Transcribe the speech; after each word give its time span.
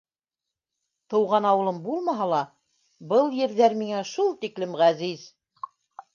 Тыуған 1.13 1.47
ауылым 1.49 1.77
булмаһа 1.83 2.27
ла, 2.31 2.39
был 3.13 3.31
ерҙәр 3.43 3.77
миңә 3.83 4.01
шул 4.15 4.35
тиклем 4.43 4.77
ғәзиз. 4.83 5.31